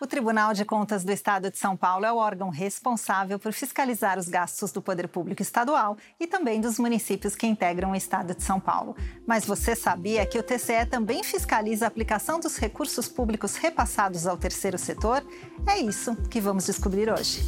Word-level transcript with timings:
O 0.00 0.08
Tribunal 0.08 0.52
de 0.52 0.64
Contas 0.64 1.04
do 1.04 1.12
Estado 1.12 1.52
de 1.52 1.56
São 1.56 1.76
Paulo 1.76 2.04
é 2.04 2.12
o 2.12 2.16
órgão 2.16 2.48
responsável 2.48 3.38
por 3.38 3.52
fiscalizar 3.52 4.18
os 4.18 4.28
gastos 4.28 4.72
do 4.72 4.82
poder 4.82 5.06
público 5.06 5.40
estadual 5.40 5.96
e 6.18 6.26
também 6.26 6.60
dos 6.60 6.80
municípios 6.80 7.36
que 7.36 7.46
integram 7.46 7.92
o 7.92 7.94
Estado 7.94 8.34
de 8.34 8.42
São 8.42 8.58
Paulo. 8.58 8.96
Mas 9.24 9.44
você 9.44 9.76
sabia 9.76 10.26
que 10.26 10.36
o 10.36 10.42
TCE 10.42 10.84
também 10.90 11.22
fiscaliza 11.22 11.84
a 11.84 11.88
aplicação 11.88 12.40
dos 12.40 12.56
recursos 12.56 13.06
públicos 13.06 13.54
repassados 13.54 14.26
ao 14.26 14.36
terceiro 14.36 14.78
setor? 14.78 15.24
É 15.64 15.78
isso 15.78 16.16
que 16.28 16.40
vamos 16.40 16.66
descobrir 16.66 17.08
hoje. 17.08 17.42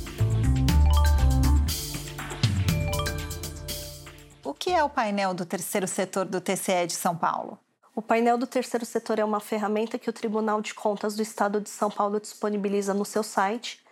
O 4.44 4.54
que 4.54 4.70
é 4.70 4.84
o 4.84 4.88
painel 4.88 5.34
do 5.34 5.44
terceiro 5.44 5.88
setor 5.88 6.24
do 6.24 6.40
TCE 6.40 6.86
de 6.86 6.94
São 6.94 7.16
Paulo? 7.16 7.58
O 7.96 8.02
painel 8.02 8.36
do 8.36 8.46
terceiro 8.46 8.84
setor 8.84 9.18
é 9.18 9.24
uma 9.24 9.40
ferramenta 9.40 9.98
que 9.98 10.10
o 10.10 10.12
Tribunal 10.12 10.60
de 10.60 10.74
Contas 10.74 11.16
do 11.16 11.22
Estado 11.22 11.62
de 11.62 11.70
São 11.70 11.90
Paulo 11.90 12.20
disponibiliza 12.20 12.92
no 12.92 13.06
seu 13.06 13.22
site 13.22 13.82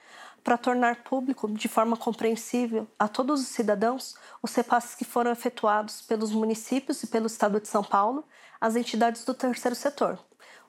para 0.44 0.58
tornar 0.58 0.96
público, 0.96 1.50
de 1.50 1.68
forma 1.68 1.96
compreensível, 1.96 2.86
a 2.98 3.08
todos 3.08 3.40
os 3.40 3.46
cidadãos 3.46 4.14
os 4.42 4.54
repasses 4.54 4.94
que 4.94 5.06
foram 5.06 5.32
efetuados 5.32 6.02
pelos 6.02 6.32
municípios 6.32 7.02
e 7.02 7.06
pelo 7.06 7.26
Estado 7.26 7.58
de 7.58 7.66
São 7.66 7.82
Paulo 7.82 8.22
às 8.60 8.76
entidades 8.76 9.24
do 9.24 9.32
terceiro 9.32 9.74
setor. 9.74 10.18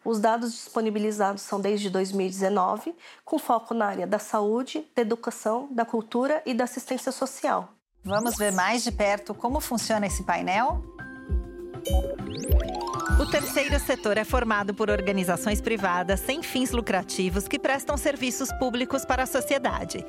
Os 0.05 0.17
dados 0.17 0.53
disponibilizados 0.53 1.41
são 1.41 1.59
desde 1.59 1.89
2019, 1.89 2.95
com 3.25 3.37
foco 3.37 3.73
na 3.73 3.87
área 3.87 4.07
da 4.07 4.17
saúde, 4.17 4.89
da 4.95 5.01
educação, 5.01 5.67
da 5.71 5.83
cultura 5.83 6.41
e 6.45 6.53
da 6.53 6.63
assistência 6.63 7.11
social. 7.11 7.67
Vamos 8.01 8.37
ver 8.37 8.53
mais 8.53 8.81
de 8.81 8.93
perto 8.93 9.33
como 9.33 9.59
funciona 9.59 10.07
esse 10.07 10.23
painel? 10.23 10.81
O 13.17 13.25
terceiro 13.25 13.79
setor 13.79 14.17
é 14.17 14.25
formado 14.25 14.73
por 14.73 14.89
organizações 14.89 15.61
privadas 15.61 16.19
sem 16.19 16.43
fins 16.43 16.71
lucrativos 16.71 17.47
que 17.47 17.57
prestam 17.57 17.95
serviços 17.95 18.51
públicos 18.59 19.05
para 19.05 19.23
a 19.23 19.25
sociedade. 19.25 20.05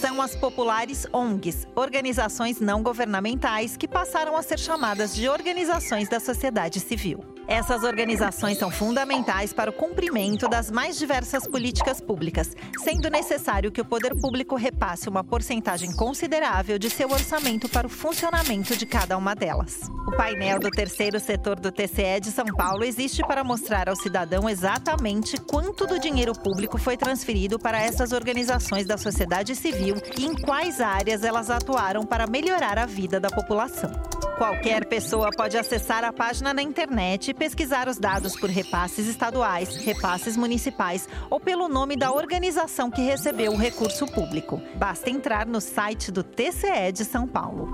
São 0.00 0.20
as 0.20 0.34
populares 0.34 1.06
ONGs, 1.12 1.68
organizações 1.76 2.58
não 2.58 2.82
governamentais 2.82 3.76
que 3.76 3.86
passaram 3.86 4.36
a 4.36 4.42
ser 4.42 4.58
chamadas 4.58 5.14
de 5.14 5.28
organizações 5.28 6.08
da 6.08 6.18
sociedade 6.18 6.80
civil. 6.80 7.37
Essas 7.48 7.82
organizações 7.82 8.58
são 8.58 8.70
fundamentais 8.70 9.54
para 9.54 9.70
o 9.70 9.72
cumprimento 9.72 10.46
das 10.46 10.70
mais 10.70 10.98
diversas 10.98 11.46
políticas 11.46 11.98
públicas, 11.98 12.54
sendo 12.84 13.08
necessário 13.08 13.72
que 13.72 13.80
o 13.80 13.86
poder 13.86 14.14
público 14.20 14.54
repasse 14.54 15.08
uma 15.08 15.24
porcentagem 15.24 15.90
considerável 15.96 16.78
de 16.78 16.90
seu 16.90 17.10
orçamento 17.10 17.66
para 17.66 17.86
o 17.86 17.90
funcionamento 17.90 18.76
de 18.76 18.84
cada 18.84 19.16
uma 19.16 19.34
delas. 19.34 19.80
O 20.06 20.14
painel 20.14 20.58
do 20.58 20.68
terceiro 20.68 21.18
setor 21.18 21.58
do 21.58 21.72
TCE 21.72 22.20
de 22.20 22.30
São 22.30 22.44
Paulo 22.44 22.84
existe 22.84 23.22
para 23.22 23.42
mostrar 23.42 23.88
ao 23.88 23.96
cidadão 23.96 24.46
exatamente 24.46 25.38
quanto 25.38 25.86
do 25.86 25.98
dinheiro 25.98 26.34
público 26.34 26.76
foi 26.76 26.98
transferido 26.98 27.58
para 27.58 27.80
essas 27.80 28.12
organizações 28.12 28.86
da 28.86 28.98
sociedade 28.98 29.56
civil 29.56 29.94
e 30.18 30.26
em 30.26 30.34
quais 30.34 30.82
áreas 30.82 31.24
elas 31.24 31.48
atuaram 31.48 32.04
para 32.04 32.26
melhorar 32.26 32.78
a 32.78 32.84
vida 32.84 33.18
da 33.18 33.30
população. 33.30 34.17
Qualquer 34.36 34.84
pessoa 34.84 35.30
pode 35.30 35.56
acessar 35.56 36.04
a 36.04 36.12
página 36.12 36.54
na 36.54 36.62
internet 36.62 37.30
e 37.30 37.34
pesquisar 37.34 37.88
os 37.88 37.98
dados 37.98 38.38
por 38.38 38.48
repasses 38.48 39.06
estaduais, 39.06 39.76
repasses 39.76 40.36
municipais 40.36 41.08
ou 41.30 41.40
pelo 41.40 41.68
nome 41.68 41.96
da 41.96 42.12
organização 42.12 42.90
que 42.90 43.02
recebeu 43.02 43.52
o 43.52 43.56
recurso 43.56 44.06
público. 44.06 44.60
Basta 44.76 45.10
entrar 45.10 45.46
no 45.46 45.60
site 45.60 46.12
do 46.12 46.22
TCE 46.22 46.92
de 46.92 47.04
São 47.04 47.26
Paulo. 47.26 47.68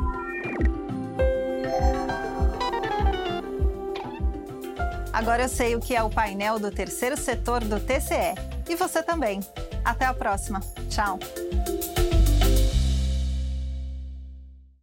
Agora 5.12 5.44
eu 5.44 5.48
sei 5.48 5.76
o 5.76 5.80
que 5.80 5.94
é 5.94 6.02
o 6.02 6.10
painel 6.10 6.58
do 6.58 6.70
terceiro 6.70 7.16
setor 7.16 7.62
do 7.62 7.78
TCE. 7.78 8.34
E 8.68 8.74
você 8.74 9.02
também. 9.02 9.40
Até 9.84 10.06
a 10.06 10.14
próxima. 10.14 10.60
Tchau. 10.88 11.18